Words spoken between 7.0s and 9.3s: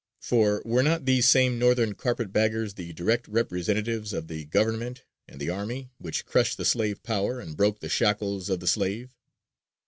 power and broke the shackles of the slave?